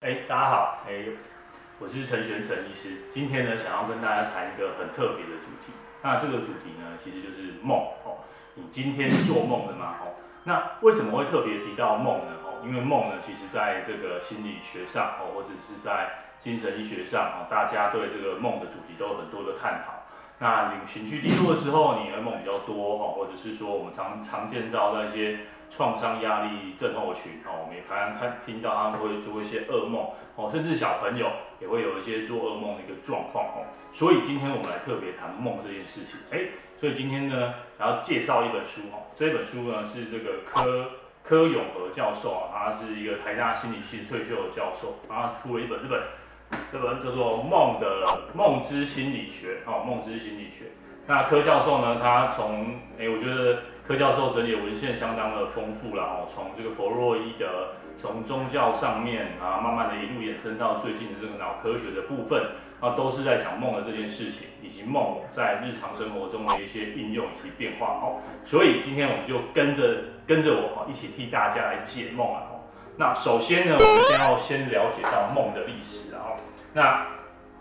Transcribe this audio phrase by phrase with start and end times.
[0.00, 1.04] 哎，大家好，哎，
[1.78, 3.04] 我是陈玄陈医师。
[3.12, 5.76] 今天呢，想要跟大家谈一个很特别的主题。
[6.00, 8.24] 那这个主题呢，其实就是梦哦。
[8.54, 9.96] 你今天做梦了吗？
[10.00, 12.32] 哦，那为什么会特别提到梦呢？
[12.46, 16.08] 哦，因为梦呢，其实在这个心理学上哦，或者是在
[16.40, 19.92] 精神医学上哦，大家对这个梦的主题都有很多的探讨。
[20.38, 25.40] 那你情绪低落的时候，你的梦比较多哦，或者是说我们常常见到的一些。
[25.70, 31.30] 创伤压力症候群哦，我们也常常看听到他们会做一些噩梦哦，甚至小朋友
[31.60, 33.64] 也会有一些做噩梦的一个状况哦。
[33.92, 36.40] 所以今天我们来特别谈梦这件事情，哎，
[36.78, 40.90] 所以今天呢，然后介绍一本书哦，这本书呢是这个柯
[41.22, 46.02] 柯永和教授啊，他是一个台大心理系退休的教授，他出了一本这本
[46.72, 50.64] 这本叫做《梦的梦之心理学》哦，《梦之心理学》。
[51.06, 53.62] 那柯教授呢，他从哎，我觉得。
[53.90, 62.40] 柯教授整理的文献相当的丰富了哦，从这个弗洛伊德，从宗教上面啊，慢慢的一路延伸到最近的这个脑科学的部分，
[62.78, 68.22] 啊，都是在讲梦的这件事情，以及梦在日常生活中的一些应用以及变化哦。
[68.44, 72.42] 所以今天我们就跟着跟着我一起替大家来解梦啊。
[72.96, 76.38] 那首先呢，我们先要先了解到梦的历史啊。
[76.72, 77.08] 那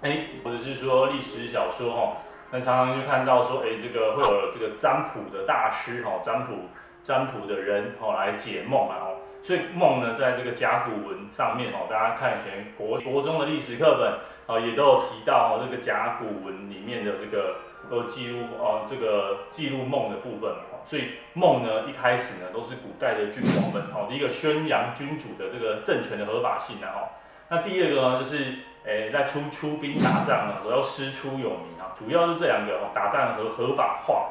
[0.03, 2.17] 哎，或者是说历史小说哈。
[2.51, 6.53] 那常常就看到说，哎，这个会有这个占卜的大师哈，占卜
[7.03, 26.99] 占卜的人哦来解梦啊哦，所以梦呢，在这个甲骨文上面哦，大家看以前国国中的历史课本哦，也都有提到哦，这个甲骨文里面的这个都记录哦，这个记录梦的部分哦，所以梦呢一开始呢都是古代的君王们哦，第一个宣扬君主的这个政权的合法性啊哦，
[27.49, 28.55] 那第二个呢就是。
[28.85, 34.29] 诶，在出出兵打仗呢，都要师出有名主要是这两个，打仗和合法化。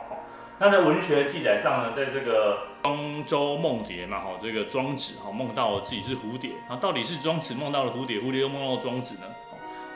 [0.60, 9.22] 那在文学记载上呢，在这个庄周梦蝶嘛，哈，这个庄子哈梦到了自己是蝴蝶啊，到底是庄子梦到了蝴蝶，蝴蝶又梦到庄子呢？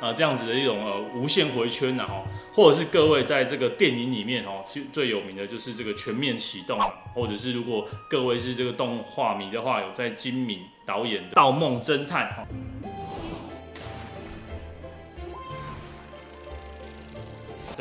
[0.00, 2.22] 啊，这样子的一种呃无限回圈呢，哈，
[2.54, 6.78] 或者是各位在这个电影里面哈，最最有名的就是这个全面启动，
[7.14, 12.46] 或者是如果各位是这个动画迷的话，有在金敏导演的《盗梦侦探》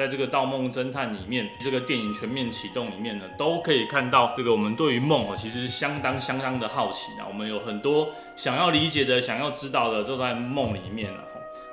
[0.01, 7.27] 在这个《盗梦侦探》里面，这个电影全面启动里面呢，都可以看到这个我们对于梦啊，其实相当相当的好奇啊。
[7.27, 11.19] 我们有很多想要理解的、想要知道的，都在梦里面了。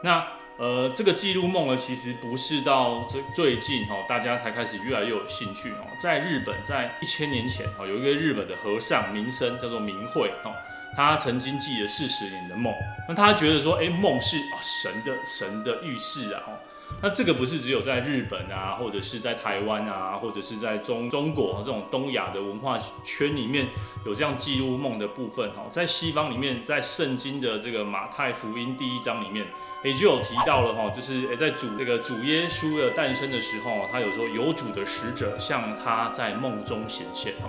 [0.02, 0.22] 那
[0.58, 5.86] 呃，这个记录梦呢，其实不是到这最近哈，大家才开始越来越有兴趣哦。
[5.98, 10.52] 在日本，在一千年前哈，有一个日本的和尚名僧叫做明慧哈，
[10.94, 12.74] 他曾经记了四十年的梦。
[13.08, 16.42] 那他觉得说，哎，梦是啊神的神的预示啊。
[17.00, 23.68] 那这个不是只有在日本啊，或者是在台湾啊，或者是在中中国这种东亚的文化圈里面
[24.04, 29.46] 有这样记录梦的部分哈，在西方里面，在圣经的这个马太福音第一章里面，
[29.84, 37.48] 也就有提到了哈，就是诶在主这个主耶稣的诞生的时候，他有说有主的使者向他在梦中显现哈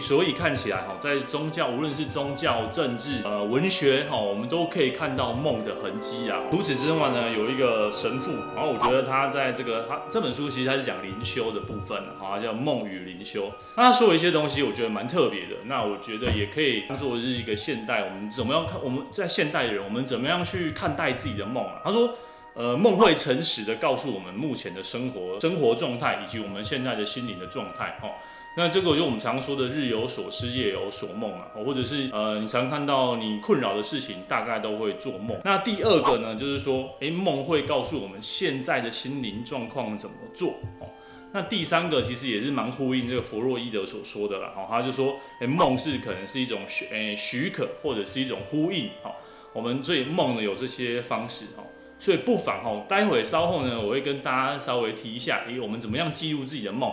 [0.00, 6.40] 所以看起来哈，在宗教，无论是宗教、政治、呃文学哈，我们都可以看到梦的痕迹啊。
[6.50, 13.46] 除此之外呢，有一个神父，然后我觉得他在这个他这本书其实他是讲灵修的部分哈，叫《梦与灵修》。
[13.76, 15.56] 那他说了一些东西，我觉得蛮特别的。
[15.64, 18.78] 那我觉得也可以当做是一个现代，我们怎么样看？
[18.82, 21.80] 我们在现代的人，我们怎么样去看待自己的梦啊？
[21.84, 22.10] 他说，
[22.54, 28.08] 呃，梦会诚实的告诉我们目前的生活生活状态，以及我们现在的心灵的状态哈。
[28.56, 35.36] 那这个就我们常说的日有所思，夜有所梦啊，或者是呃，你常看到你困扰的事情，大概都会做梦。
[35.44, 40.50] 那第二个呢，就是说，诶，梦会告诉我们现在的心灵状况怎么做。
[40.78, 40.86] 哦，
[41.32, 44.50] 那第三个其实也是蛮呼应这个弗洛伊德所说的了。
[44.50, 48.88] 哈，他就说，诶，梦是可能是一种许诶许可，或者是一种呼应。
[49.02, 49.12] 哈，
[49.52, 51.46] 我们对梦呢有这些方式。
[51.56, 51.64] 哈，
[51.98, 56.92] 所以不妨哈，待会稍后呢，我会跟大家稍微提一下，诶，我们怎么样记录自己的梦。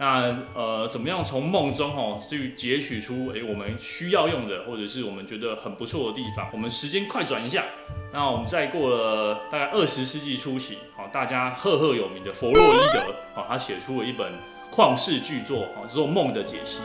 [0.00, 6.48] 那呃，怎么样从梦中哈去截取出诶我们需要用的，或者是我们觉得很不错的地方？
[6.54, 7.66] 我们时间快转一下，
[8.10, 14.32] 那我们再过了大概二十世纪初期，好，大家赫赫有名的弗洛伊德，好，他写出了一本
[14.72, 16.80] 旷世巨作，叫做《梦的解析》。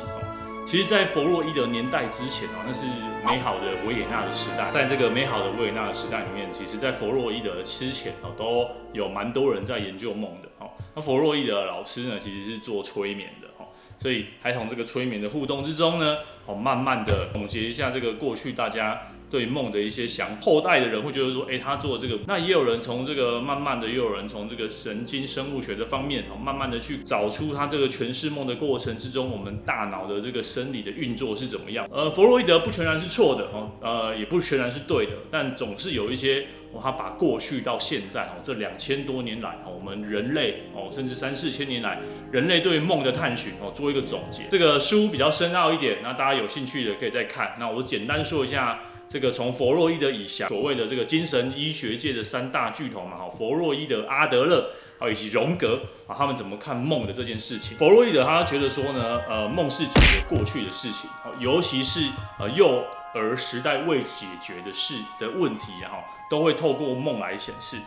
[0.65, 2.87] 其实，在弗洛伊德年代之前啊，那是
[3.23, 4.67] 美好的维也纳的时代。
[4.67, 10.49] 在这个美好的维也纳的时代里面，其实，在弗洛伊德之前啊，都有蛮多人在研究梦的。
[10.95, 13.65] 那弗洛伊德老师呢，其实是做催眠的哈，
[13.99, 16.17] 所以还从这个催眠的互动之中呢，
[16.47, 18.99] 哦，慢慢的总结一下这个过去大家
[19.29, 31.87] 对梦的一些想，后代的人会觉得说，哎、他做这个，那也有人从这个慢慢的，也有人从这个神经生物学的方面，慢慢的去找出他这个诠释梦的过程之中，我们大脑的这个生理的运作是怎么样。
[31.91, 36.45] 呃，弗洛伊德不全然是错的哦，呃，也不全然是对的，但总是有一些，
[36.81, 41.99] 他把过去到现在哦，这两千多年来，哦，我们人类哦，甚至三四千年来，
[42.31, 44.43] 人类对梦的探寻哦，做一个总结。
[44.49, 47.55] 这个书比较深奥一点，那大家有兴趣的可以再看。
[47.59, 48.79] 那我简单说一下。
[49.07, 54.69] 这个从弗洛伊德以下，所谓的这个精神医学界的三大巨头嘛，哈，弗洛伊德、阿德勒，
[54.99, 57.77] 啊，以及荣格，啊，他们怎么看梦的这件事情？
[57.77, 61.09] 弗洛伊德他觉得说呢，呃，梦是解决过去的事情，
[61.39, 62.09] 尤其是
[62.39, 65.99] 呃幼儿时代未解决的事的问题，然后
[66.29, 67.77] 都会透过梦来显示。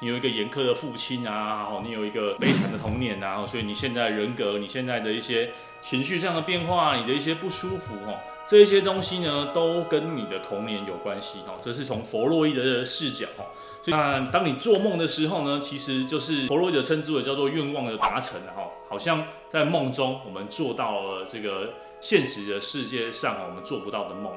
[0.00, 13.46] 你有一个严苛的父亲啊，你有一个悲惨的童年啊，所以你现在人格，你现在的一些情绪上的变化，你的一些不舒服哦，这些东西呢，都跟你的童年有关系哦，这是从弗洛伊德的视角哦。
[13.82, 24.32] 所以，那当你做梦的时候呢，其实就是弗洛伊德称之为叫做愿望的达成哈，好像在梦中我们做到了这个现实的世界上我们做不到的梦。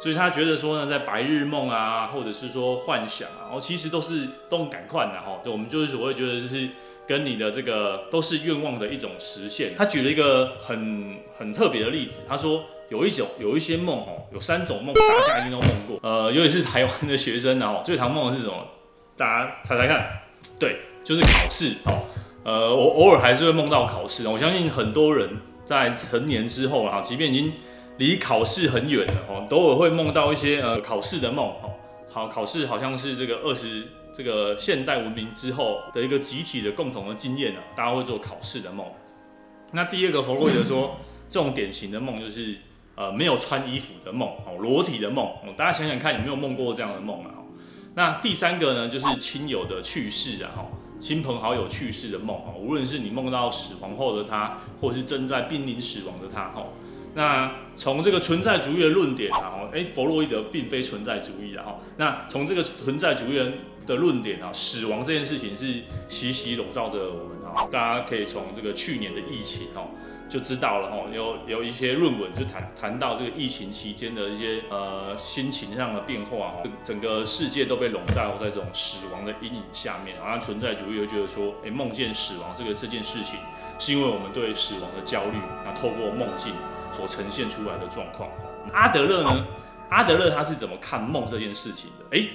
[0.00, 5.40] 所以他觉得说呢，在白日梦啊，或者是说幻想啊，哦，其实都是都很赶快的哈。
[5.44, 6.68] 对，我们就是所谓觉得就是
[7.06, 9.74] 跟你的这个都是愿望的一种实现。
[9.76, 12.64] 他举了一个很很特别的例子，他说。
[12.88, 15.98] 有一种有一些梦哦，有三种梦，大家一定都梦过。
[16.02, 18.54] 呃，尤其是台湾的学生哦， 最常梦的是什么？
[19.16, 20.06] 大家猜猜看。
[20.58, 22.04] 对，就是考试哦。
[22.44, 24.28] 呃，我偶尔还是会梦到考试。
[24.28, 25.28] 我相信很多人
[25.64, 27.52] 在成年之后啊，即便已经
[27.98, 31.70] 离考试很远了哦，都会梦到一些呃考试的梦哦。
[32.08, 38.86] 好，考试好像是这个二十这个现代文明之后的一个集体的共同的经验啊，大家会做考试的梦。
[39.72, 40.96] 那第二个弗洛伊德说，
[41.28, 42.56] 这种典型的梦就是。
[42.96, 47.44] 呃，没有穿衣服的梦，哦，裸体的梦，哦，大家想想看，有没有梦过这样的梦啊？
[47.94, 50.66] 那第三个呢，就是亲友的去世啊，哈，
[50.98, 56.66] 亲朋好友去世的梦，哈，无论是你梦到死亡后的他，或是正在濒临死亡的他，哈，
[57.14, 63.38] 那从这个存在主义的论点啊，哎，弗洛伊德并非存在主义的哈，那从这个存在主义
[63.86, 69.86] 的论点啊，死亡这件事情是息息笼罩着我们啊，大家可以从这个去年的疫情，哈。
[70.28, 83.38] 就知道了哈，有有一些论文就谈谈到这个疫情期间的一些呃心情上的变化哈，整个世界都被笼罩在这种死亡的阴影下面，然后存在主义又觉得说，哎，梦见死亡这个这件事情，
[83.78, 86.52] 是因为我们对死亡的焦虑，那透过梦境
[86.92, 88.28] 所呈现出来的状况。
[88.72, 89.46] 阿德勒呢？
[89.90, 92.18] 阿德勒他是怎么看梦这件事情的？
[92.18, 92.26] 哎，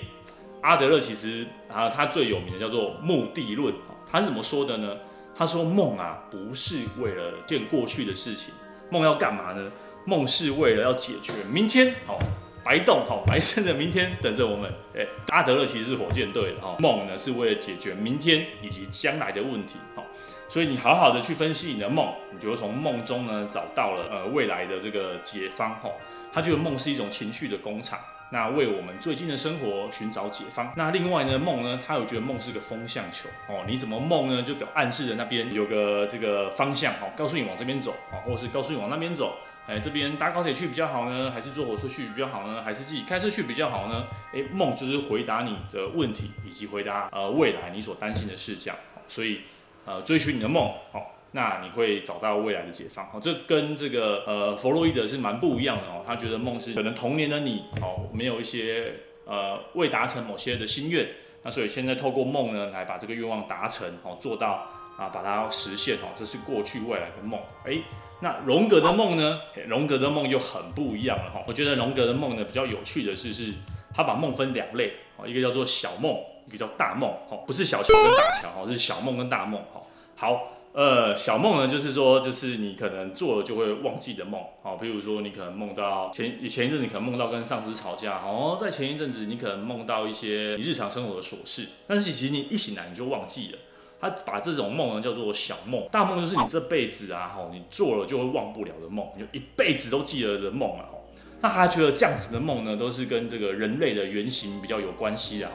[0.61, 3.73] 阿德勒其实啊，他最有名的叫做目的论，
[4.09, 4.95] 他是怎么说的呢？
[5.41, 8.53] 他说：“梦啊，不是为了见过去的事情，
[8.91, 9.71] 梦要干嘛呢？
[10.05, 12.19] 梦是为了要解决明天，好，
[12.63, 14.71] 白洞，好，白色的明天等着我们。
[14.95, 20.05] 哎，阿德勒其实是火箭队的哈，梦呢是为了解决明天以及将来的问题，好，
[20.47, 25.89] 所以你好好的去分析你的梦，你就会从梦中呢找到了呃未来的这个解方，哈，
[26.31, 27.97] 他觉得梦是一种情绪的工厂。”
[28.31, 30.73] 那为我们最近的生活寻找解方。
[30.75, 33.63] 那另外呢，梦呢，他有觉得梦是个风向球哦。
[33.67, 34.41] 你怎么梦呢？
[34.41, 39.35] 就表暗示着那边有个这个方向哦，告诉你往这边走啊，或者是告诉你往那边走。
[39.67, 42.63] 哎，这边搭高铁去比较好呢，还是坐火车去比较好呢？
[42.63, 44.07] 还是自己开车去比较好呢？
[44.33, 48.75] 哎，梦就是回答你的问题，以及回答呃未来你所担心的事项。
[49.07, 49.41] 所以
[49.85, 51.01] 呃，追寻你的梦哦。
[51.33, 56.03] 那你会找到未来的解放哦，这跟这个呃弗洛伊德是蛮不一样的哦。
[56.05, 58.93] 他觉得梦是可能童年的你哦，没有一些
[59.25, 61.07] 呃未达成某些的心愿，
[61.41, 64.67] 那所以现在透过梦呢来把这个愿望达成哦，做到
[64.97, 67.39] 啊把它实现哦，这是过去未来的梦。
[67.63, 67.81] 诶，
[68.19, 69.39] 那荣格的梦呢？
[69.65, 71.41] 荣格的梦就很不一样了哈。
[71.47, 73.53] 我觉得荣格的梦呢比较有趣的是，是
[73.95, 76.13] 他把梦分两类哦，一个叫做小梦，
[76.45, 79.81] 一个叫大梦哦，不是小桥跟大桥哦，是小梦跟大梦哈。
[80.17, 80.57] 好。
[80.73, 93.57] 呃，小梦呢，就是说，就是你可能做了就会忘记的梦，好，比如说你可能梦到前前一阵子你可能梦到跟上司吵架，哦，在前一阵子你可能梦到一些你日常生活的琐事，但是其实你一醒来你就忘记了。
[93.99, 101.05] 他把这种梦呢叫做小梦，大梦就是你这辈子啊，吼，你做了就会忘不了的梦，就一辈子都记得的梦啊，吼。
[101.41, 105.53] 那他觉得这样子的梦呢，都是跟这个人类的原型比较有关系的，吼。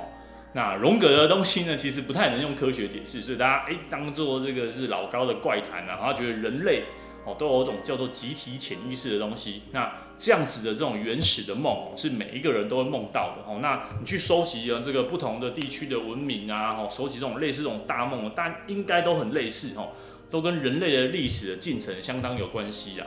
[0.57, 6.85] 那荣格的东西呢，其实不太能用科学解释，所以大家哎、欸、当做这个是老高的怪谈啊，然后觉得人类
[7.27, 9.65] 哦都有一种叫做集体潜意识的东西。
[9.73, 13.59] 那这样子的这种原始的梦是每一个人都会梦到的哦。
[13.61, 19.91] 那你去收集了这个不同的地区的文明啊，哦，收集这种类似这种大梦，但应该都很类似哦，
[20.31, 23.07] 都跟人类的历史的进程相当有关系啊。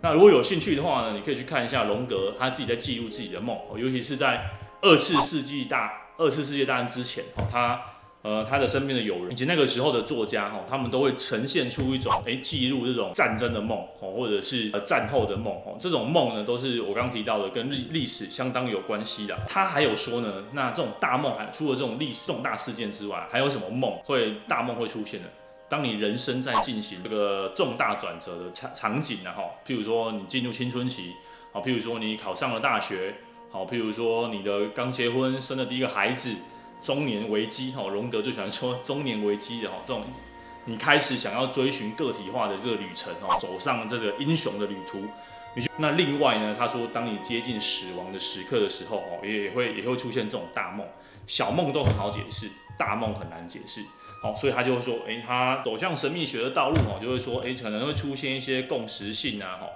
[0.00, 4.48] 那如果有兴趣的话呢，你可以去看一下荣格他自己在记录自己的梦哦，尤其是在
[4.80, 7.80] 二次世纪大二次世界大战之前哦，他。
[8.22, 19.38] 呃，他的身边的友人以及那个时候的作家哈，他们都会呈现出一种哎，记录这种战争的梦哦，或者是呃战后的梦哦，这种梦呢，都是我刚提到的，跟历历史相当有关系的。
[19.46, 25.28] 他还有说呢，那这种大梦还除了这种历史重大事件之外，还有什么梦会大梦会出现呢？
[25.68, 31.12] 当你人生在进行这个重大转折的场场景呢哈，譬如说你进入青春期，
[31.52, 33.14] 好，譬如说你考上了大学，
[33.56, 36.34] 好，譬如说你的刚结婚生了第一个孩子。
[36.82, 40.04] 中年危机，哈，荣格最喜欢说 中年危机的哈，这种
[40.66, 45.00] 你开始想要追寻个体化的这个旅程，哈，走上这个英雄的旅途。
[45.78, 50.86] 那另外呢，他说，当你接近死亡的时刻的时候，哦，也也会也会出现这种大梦，
[51.26, 52.46] 小梦都很好解释，
[52.78, 53.80] 大梦很难解释，
[54.22, 59.66] 好，所以他就会说，诶、他走向神秘学的道路，哦，就会说，诶、可能会出现一些共识性啊，哈。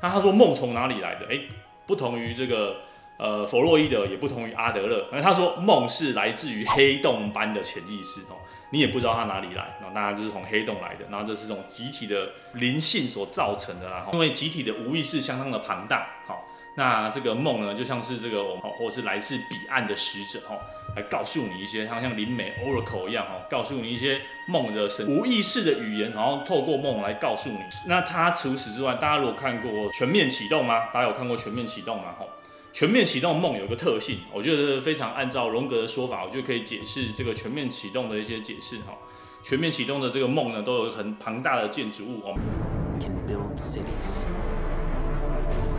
[0.00, 1.26] 那他说梦从哪里来的？
[1.26, 1.46] 诶、
[1.86, 2.78] 不同于这个。
[3.18, 8.36] 呃，弗洛伊德也不同于阿德勒，他说梦是来自于黑洞般的潜意识哦，
[8.70, 20.58] 你也不知道它哪里来，那大家就是从黑洞来的，然后这是这种集体的灵性所造成的啦，因为集体的无意识相当的庞大，好，那这个梦呢，就像是这个我们，或者是来自彼岸的使者哈，
[20.94, 27.58] 来告诉你一些像像灵媒 Oracle 一样哈，告诉你一些梦的神无意识的语言，然后透过梦来告诉你。
[27.86, 30.88] 那他除此之外，大家如果看过《全面启动》吗？
[30.92, 32.12] 大家有看过《全面启动》吗？
[32.18, 32.26] 哈。
[32.76, 38.92] 全面启动梦有个特性，我觉得非常按照荣格的说法，我就可以解释这个全面启动的一些解释哈。
[39.42, 42.36] 全面启动的这个梦呢，都有很庞大的建筑物哦。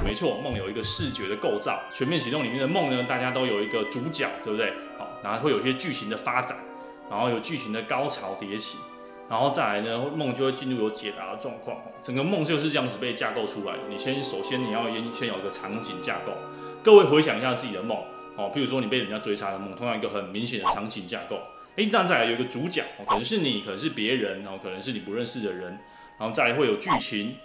[0.04, 1.80] 没错，梦有一个视觉的构造。
[1.92, 4.74] 全面启动里面的梦呢，大家都有一个主角，对不对？
[4.98, 6.58] 好，然后会有一些剧情的发展，
[7.12, 8.80] 然后有剧情的高潮迭起，
[9.30, 11.78] 然后再来呢，梦就会进入有解答的状况。
[12.02, 13.76] 整个梦就是这样子被架构出来。
[13.88, 16.32] 你先首先你要先有一个场景架构。
[16.88, 18.02] 各位回想一下自己的梦，
[18.38, 21.38] 哦，譬如说你被人家追杀的梦，通常一个很明显的场景架构。
[21.76, 25.78] 哎，这样再来有一个主角，可能是你，可能是别人，然后可能是你不认识的人，
[26.18, 27.36] 然后再来会有剧情，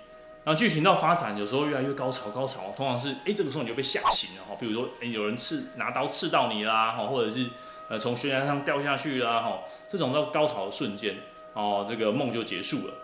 [0.45, 7.45] 然后剧情到发展，有时候越来越高潮，高潮通常是，哎，这个时候你就被吓醒了，哈，比如说，哎，有人刺拿刀刺到你啦，哈，或者是
[7.89, 11.17] 呃从悬崖上掉下去啦，哈，这种到高潮的瞬间，
[11.55, 12.95] 哦，这个梦就结束了，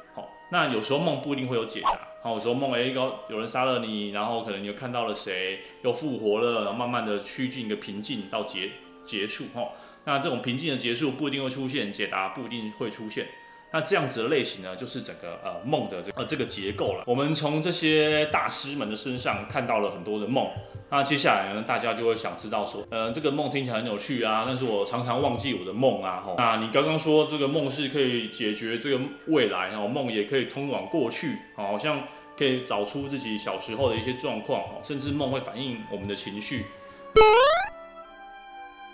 [0.50, 1.98] 那有时候梦不一定会有解答。
[2.20, 8.70] 好，我说梦诶，一个有人杀了你，然后可能你又看到了谁，又复活了，然后慢慢的趋近一个平静到结
[9.04, 9.70] 结束哈。
[10.04, 13.26] 那这种平静的结束不一定会出现，解答不一定会出现。
[13.70, 17.04] 那这样子的类型呢，就是整个呃梦的这个、呃这个结构了。
[17.06, 20.48] 我们从这些大师们的身上看到了很多的梦。
[20.90, 26.22] 那接下来呢，大家就会想知道说，呃，这个梦听起来很有趣啊，但是我常常忘记我的梦啊。
[26.24, 32.04] 吼，那你刚刚说这个梦是可以解决这个未来，然后梦也可以通往过去，好像
[32.38, 36.64] 可以找出自己小时候的一些状况，甚至梦会反映我们的情绪。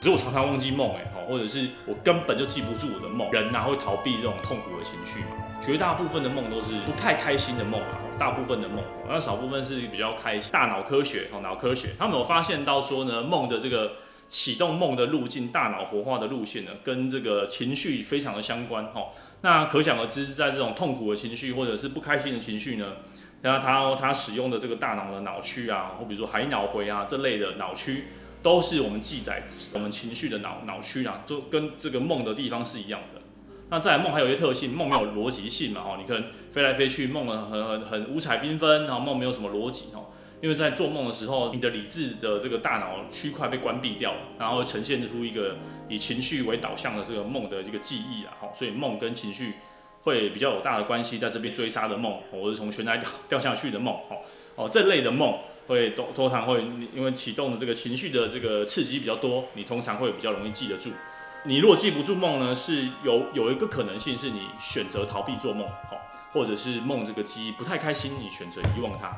[0.05, 3.33] 只是我常常忘记梦，哎，或者是我根本就记不住我的梦。
[3.33, 5.43] 人哪会逃避这种痛苦的情绪嘛？
[5.63, 10.53] 绝大部分的梦都是不太开心的梦啊，大部分的梦，那少部分是比较开心。
[10.53, 13.93] 大脑科学哦，脑科学，他们有发现到说呢，梦的这个
[14.29, 19.09] 启动梦的路径，大脑活化的路线呢，跟这个情绪非常的相关哦。
[19.41, 22.97] 那可想而知，在这种痛苦的情绪或者是不开心的情绪呢，
[23.41, 28.05] 那他他使用的这个大脑的脑区啊，或比如说海脑回啊这类的脑区。
[28.45, 33.23] 都是我们记载我们情绪的脑脑区啊，就跟这个梦的地方是一样的。
[33.71, 45.57] 那在梦还有一些特性，梦没有逻辑性嘛，哈，你可能飞来飞去，梦很很很五彩缤纷，然后梦没有什么逻辑哦，因为在做梦的时候，你的理智的这个大脑区块被关闭掉了，然后呈现出一个
[45.89, 49.55] 以情绪为导向的这个梦的一个记忆啊，哈，所以梦跟情绪
[50.03, 54.19] 会比较有大的关系，在这边追杀的梦，我是从悬崖掉掉下去的梦，哦
[54.57, 55.39] 哦，这类的梦。
[55.67, 56.63] 会都通常会，
[56.95, 60.91] 因为启动的这个情绪的这个刺激比较多，你通常会比较容易记得住。
[61.47, 65.97] 你如果记不住梦呢，是有有一个可能性是你选择逃避做梦，好，
[66.33, 69.15] 或者是梦这个记忆不太开心，你选择遗忘它。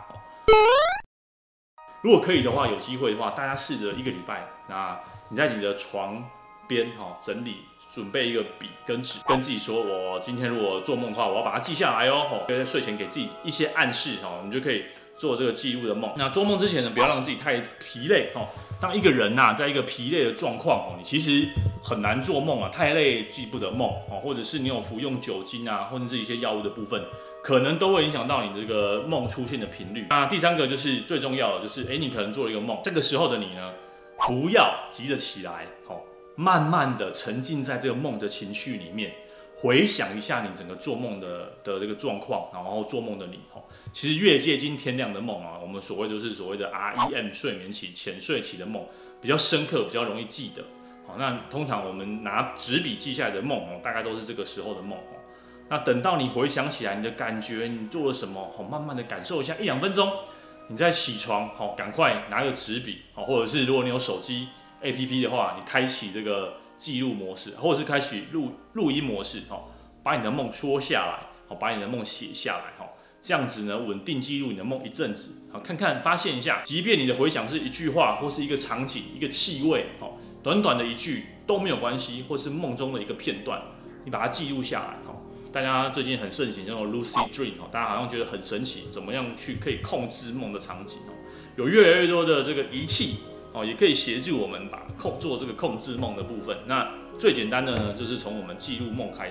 [2.03, 4.99] 如果可以的话，有机会的话，大家试着一个礼拜，那
[5.29, 6.25] 你在你的床
[6.69, 7.59] 边哈整理，
[7.93, 12.25] 准备一个笔跟纸，跟自己说，我今天如果做梦的话，我要把它记下来哦。
[12.29, 14.85] 好，在睡前给自己一些暗示，哦，你就可以。
[15.16, 18.46] 做这个记录的梦，那做梦之前呢，不要让自己太疲累哦。
[18.78, 21.49] 当一个人呐、啊，在一个疲累的状况哦，你其实
[21.82, 27.02] 很难做梦啊，太累记不得梦哦，或者是你有服用酒精啊，或者是一些药物的部分，
[27.42, 30.06] 可能都会影响到你这个梦出现的频率。
[30.11, 33.73] 那第三个就是最重要的，就是诶，你可能做了一个梦，这个时候的你呢，
[34.26, 35.96] 不要急着起来，哦，
[36.35, 39.14] 慢慢的沉浸在这个梦的情绪里面。
[39.58, 48.84] 回想一下你整个做梦的的这个状况，然后做梦的你哦，其实越接近天亮的梦啊，我们所谓就是所谓的 REM 睡眠期、浅睡期的梦
[49.18, 50.62] 比较深刻，比较容易记得。
[51.06, 55.16] 好，那通常我们拿纸笔记下来的梦哦，大概都是这个时候的梦哦。
[55.70, 58.52] 那等到你回想起来，你的感觉，你做了什么？
[58.54, 60.12] 好，慢慢的感受一下，一两分钟，
[60.68, 64.48] 你再起床，好，赶快拿个纸笔，好，或者是如果你有手机
[64.82, 66.58] APP 的话，你开启这个。
[66.76, 69.64] 记录模式，或者是开启录录音模式，哈，
[70.02, 72.88] 把你的梦说下来，好，把你的梦写下来，哈，
[73.21, 83.62] 这样子呢，稳定记录你的梦一阵子，好，看看发现一下，即便你的回想是一句话，或是一个场景、一个气味，好，短短的一句都没有关系，或是梦中的一个片段，
[84.04, 85.16] 你把它记录下来，哈，
[85.52, 90.99] 大家最近很盛行这种 lucid dream，哈，大家好像觉得很神奇，怎么样去可以控制梦的场景，
[91.56, 93.16] 有越来越多的这个仪器。
[93.56, 96.54] 哦，也可以协助我们把控做这个控制梦的部分。
[96.66, 96.86] 那
[97.18, 99.30] 最简单的呢，就是从我们记录梦开始。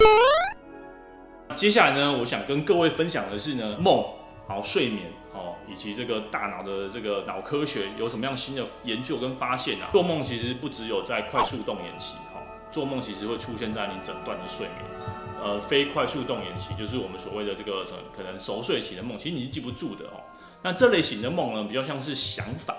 [1.56, 4.04] 接下来呢，我想跟各位分享的是呢，梦，
[4.48, 9.90] 好睡眠，哦，以及这个大脑的这个脑科学有什么样新的研究跟发现啊？
[9.94, 12.42] 做梦其实不只有在快速动眼期，哈，
[12.72, 14.78] 做梦其实会出现在你整段的睡眠。
[15.44, 17.86] 呃，非快速动眼期就是我们所谓的这个
[18.18, 20.18] 可能熟睡期的梦，其实你是记不住的哦。
[20.64, 22.76] 那这类型的梦呢，比较像是想法，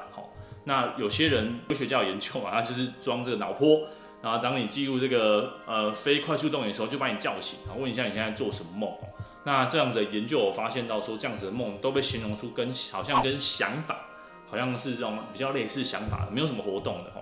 [0.68, 3.82] 那有些人科学家有研究嘛，他就是装这个脑波，
[4.20, 8.92] 然后当你记录这个呃非快速动眼的时候，就把你叫醒，然后问一下你现在做什么梦。
[9.44, 13.96] 那这样的研究我发现到说，这样子的梦都被形容出跟好像跟想法
[14.50, 17.12] 好像是这种比较类似想法的，没有什么活动的。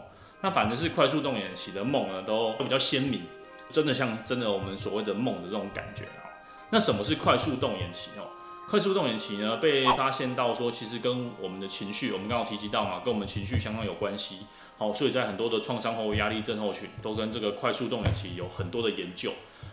[0.41, 3.23] 那反正是快速动眼期的梦呢，都比较鲜明，
[3.71, 6.05] 真的像真的我们所谓的梦的这种感觉。
[6.71, 8.25] 那什么是快速动眼期哦？
[8.67, 14.39] 快速动眼期呢，被发现到说，其实跟我们的情绪，我们刚刚提及到嘛，跟我们情绪相当有关系。
[14.77, 19.31] 好，所以在很多的创伤后压力症候群，都跟这个快速动眼期有很多的研究。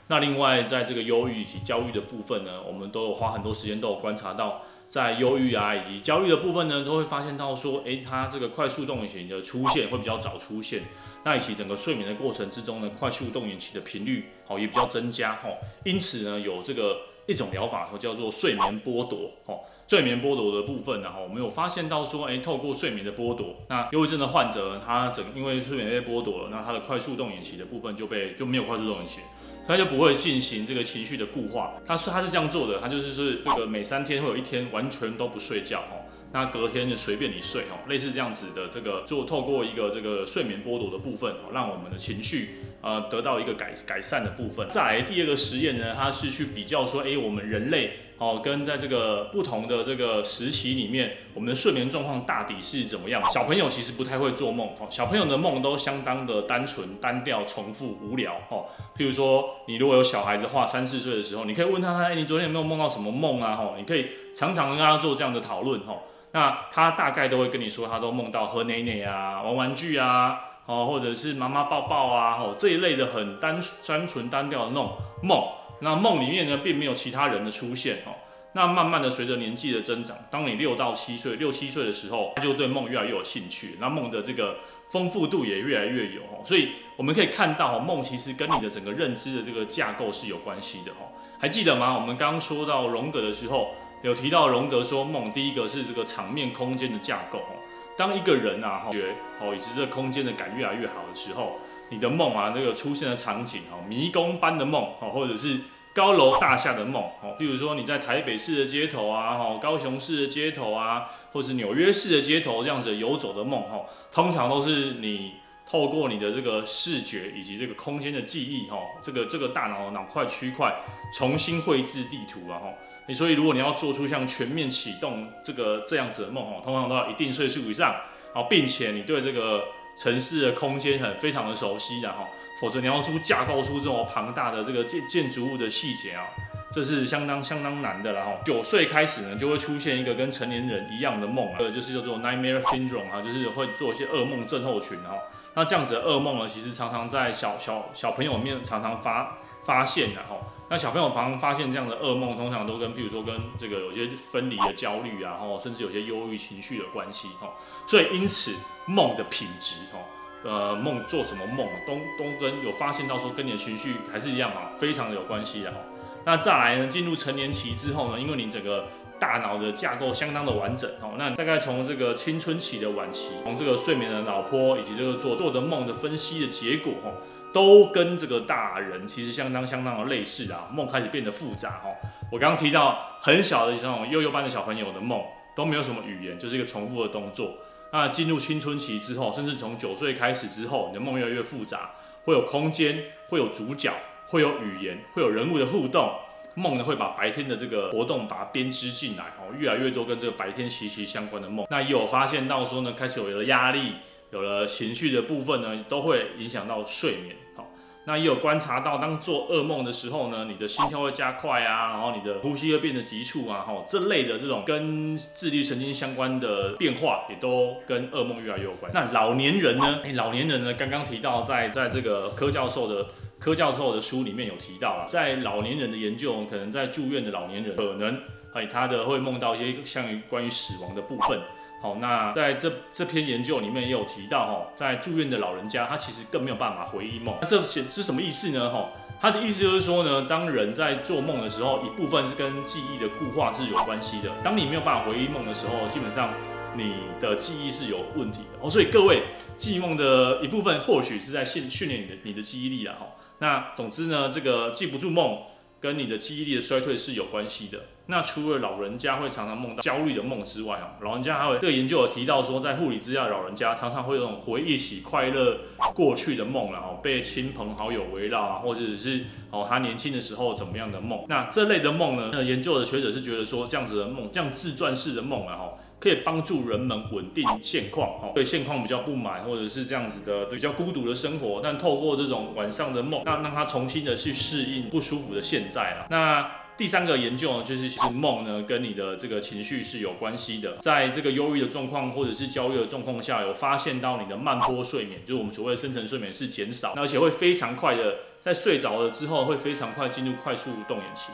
[0.07, 10.83] 那另外，在这个忧郁以及焦虑的部分呢，我们都有花很多时间，都有观察到，在忧郁啊以及焦虑的部分呢，都会发现到说，诶，它这个快速动眼期的出现会比较早出现。
[11.23, 15.33] 那以及整个睡眠的过程之中呢，快速动眼期的频率，好也比较增加。
[15.33, 15.49] 哈，
[15.85, 16.97] 因此呢，有这个。
[17.27, 19.31] 一种疗法，叫做睡眠剥夺。
[19.45, 29.19] 哦，睡眠剥夺的部分，然后我们有发现到说，哎，透过睡眠的剥夺，那忧郁症的患者，他整因为睡眠被剥夺了，那他的快速动眼期的部分就被就没有快速动眼期，
[29.67, 31.73] 他就不会进行这个情绪的固化。
[31.85, 35.79] 他是他是这样做的，他就是是这个每三天会有一天完全都不睡觉。
[35.79, 36.07] 哦。
[36.33, 44.67] 那隔天就随便你睡哦，类似这样子的这个，就透过一个这个睡眠剥夺的部分，让我们的情绪呃得到一个改改善的部分。
[44.69, 53.21] 再来第二个实验呢，它是去比较说，诶，我们人类哦跟在这个不同的这个时期里面，我们的睡眠状况大抵是怎么样？
[53.29, 58.67] 小朋友其实不太会做梦哦，小朋友的梦都相当的单纯、单调、重复、无聊哦。
[58.97, 63.57] 譬如说，你如果有小孩的话，三四岁的时候，你可以问他，哎，你昨天有没有梦到什么梦啊？
[63.57, 66.03] 吼，你可以常常跟他做这样的讨论吼。
[66.33, 75.43] 那他大概都会跟你说，他都梦到喝奶奶啊、玩玩具啊，哦，或者是妈妈抱抱啊，哦，这一类的很单单纯单调的那种梦。
[75.81, 78.15] 那梦里面呢，并没有其他人的出现哦。
[78.53, 84.55] 那慢慢的随着年纪的增长，当你六到七岁、六七岁的时候，他就对梦越来越有兴趣，那梦的这个
[84.89, 86.39] 丰富度也越来越有哦。
[86.45, 91.11] 所以我们可以看到，梦其实跟你的整个认知的这个架构是有关系的哦。
[91.39, 91.93] 还记得吗？
[91.93, 93.71] 我们刚刚说到荣格的时候。
[94.01, 97.55] 有提到荣格说梦，第一个是这个场面空间的架构哦。
[97.95, 101.59] 当一个人啊，觉哦，以及这个空间的感越来越好的时候，
[101.89, 105.59] 你的梦啊，这个出现的场景哦，迷宫般的梦哦，或者是
[105.93, 115.33] 高楼大厦的梦哦，比如说你在台北市的街头啊，哈，高雄市的街头啊，或是纽约市的街头这样子游走的梦哈，通常都是你
[115.69, 120.73] 透过你的这个视觉以及这个空间的记忆哈，这个这个大脑的脑块区块
[121.15, 122.69] 重新绘制地图啊哈。
[123.13, 127.91] 所以，如果你要做出像全面启动这个这样子的梦哦，通常都要一定岁数以上，
[128.33, 129.63] 然后并且你对这个
[129.97, 132.27] 城市的空间很非常的熟悉的哈，
[132.59, 136.25] 否则你要出架构出这种庞大的这个建建筑物的细节啊，
[136.71, 138.31] 这是相当相当难的了哈。
[138.45, 145.15] 九岁开始呢，就会出现一个跟成年人一样的梦啊，就是叫做 nightmare syndrome 啊，就是会做一些噩梦症候群哈。
[145.53, 150.37] 那这样子的噩梦呢，其实常常在小小小朋友面常常发发现的哈。
[150.71, 157.49] 那小朋友常常发现这样的噩梦，通常都跟，譬如说跟这个有些分离的焦虑啊，然甚至有些忧郁情绪的关系，哈，
[157.85, 158.55] 所以因此
[158.85, 159.99] 梦的品质，哈，
[160.45, 165.77] 呃，梦做什么梦，都都跟有发现到说跟你的情绪还是一样啊，非常的有关系的哈。
[166.23, 168.87] 那再来呢，进入成年期之后呢，因为你整个
[169.21, 171.13] 大脑的架构相当的完整哦。
[171.15, 177.13] 那大概从这个青春期的晚期，从这个睡眠的脑波以及这个做做的梦的分析的结果哦，
[177.53, 180.67] 都跟这个大人其实相当相当的类似啊。
[180.73, 181.93] 梦开始变得复杂哦。
[182.31, 185.21] 我刚刚提到很小的这种幼幼班的小朋友的梦
[185.55, 187.53] 都没有什么语言，就是一个重复的动作。
[187.91, 191.91] 那进入青春期之后，甚至从九岁开始之后，你的梦越来越复杂，
[192.23, 193.91] 会有空间，会有主角，
[194.29, 196.09] 会有语言，会有人物的互动。
[196.55, 201.65] 梦呢会把白天的这个活动把它编织进来，哦，越来越多跟这个白天息息相关的梦。
[201.69, 203.93] 那也有发现到说呢，开始有了压力，
[204.31, 207.67] 有了情绪的部分呢，都会影响到睡眠，好。
[208.03, 218.91] 那也有观察到，当做噩梦的时候呢，你的心跳会加快啊，然后你的呼吸会变得急促啊，哈，这类的这种跟自律神经相关的变化，也都跟噩梦越来越有关。
[218.91, 219.99] 那老年人呢？
[220.03, 220.73] 哎，老年人呢？
[220.73, 223.05] 刚刚提到在在这个柯教授的
[223.41, 228.15] 柯教授的书里面有提到啊，在老年人的研究，可能在住院的老年人，可能
[228.53, 231.39] 哎他的会梦到一些像于关于死亡的部分。
[231.81, 237.35] 好，那在这这篇研究里面也有提到，哈，在住院的老人家，他其实更没有办法回忆梦。
[237.41, 238.69] 那这显是什么意思呢？
[238.69, 238.87] 哈，
[239.19, 244.29] 他的意思就是说呢，当人在做梦的时候，一部分是跟记忆的固化是有关系的。
[244.43, 246.31] 当你没有办法回忆梦的时候，基本上
[246.77, 248.59] 你的记忆是有问题的。
[248.61, 249.23] 哦，所以各位
[249.57, 252.95] 记忆梦的一部分，或许是在训训练你的你的记忆力啊。
[252.99, 253.07] 哈，
[253.41, 255.39] 那总之呢，这个记不住梦。
[255.81, 257.79] 跟你的记忆力的衰退是有关系的。
[258.05, 265.57] 那除了老人家会常常梦到焦虑的梦之外啊，老人家还会这个研究有提到说，在护理之下，老人家常常会有种回忆起快乐
[265.95, 271.25] 过去的梦，然后被亲朋好友围绕啊，或者是哦他年轻的时候怎么样的梦。
[271.27, 275.73] 那这类的梦呢，那研究的学者是觉得说，这样子的梦，这样自传式的梦啊，哈。
[276.01, 286.07] 可以帮助人们稳定现况，哈，对现况比较不满，或者是这样子的比较孤独的生活，但透过这种晚上的梦，那让他重新的去适应不舒服的现在了。
[286.09, 301.31] 那第三个研究呢，就是其实梦呢跟你的这个情绪是有关系的，在这个忧郁的状况或者是焦虑的状况下，有发现到你的慢波睡眠，就是我们所谓的深层睡眠是减少，那而且会非常快的在睡着了之后会非常快进入快速动眼期，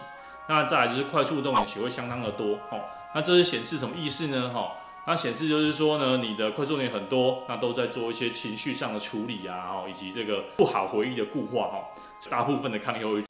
[0.49, 2.82] 那再来就是快速动眼期会相当的多，哦。
[3.15, 4.50] 那这是显示什么意思呢？
[4.54, 4.74] 哈，
[5.08, 11.84] 那显示就是说呢，你的快速动眼很多，那都在做一些情绪上的处理啊，哈，以及这个不好回忆的固化，哈，
[12.30, 13.24] 大部分的抗忧郁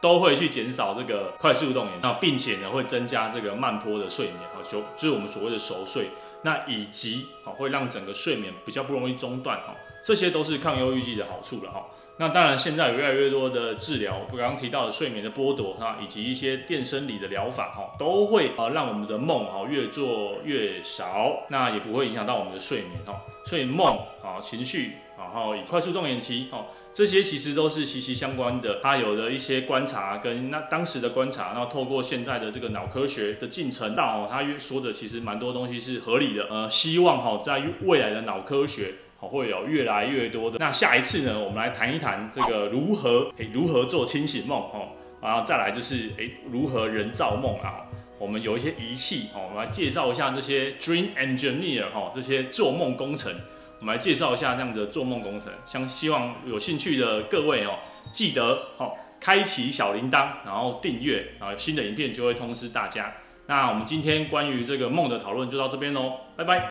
[0.00, 6.10] 都会去减少这个快速动眼，那并且呢会增加这个慢坡的睡眠，啊，就就是我们所谓的熟睡，
[6.42, 11.84] 那以及啊会让整个睡眠比较不容易中断，哈，这些都是抗忧郁剂的好处了，哈。
[12.16, 23.20] 那当然，现在有越来越多的治疗，我刚刚提到的睡眠的剥夺哈，以及一些电生理的疗法哈，都会啊让我们的梦哈越做越少，那也不会影响到我们的睡眠哈。
[23.46, 28.78] 所以梦啊、情绪，然后以快速动眼期哦，这些其实都是息息相关的。
[28.80, 36.46] 他有的一些观察跟那当时的观察，然后透过现在的这个脑科学的进程，到哦，他说的其实蛮多东西是合理的。
[36.48, 38.94] 呃，希望哈在未来的脑科学。
[39.28, 40.58] 会有越来越多的。
[40.58, 44.88] 那下一次呢，我们来谈一谈这个如何如何做清醒梦哦，
[45.20, 47.86] 然后再来就是诶如何人造梦啊。
[48.16, 53.32] 我们有一些仪器哦，我们来介绍一下这些 Dream Engineer 哈，这些做梦工程。
[53.80, 55.52] 我们来介绍一下这样的做梦工程。
[55.66, 57.78] 相希望有兴趣的各位哦，
[58.10, 63.12] 记得哦开启小铃铛，然后订阅，然后新的影片就会通知大家。
[63.46, 66.62] 那我们今天关于这个梦的讨论就到这边喽，拜拜。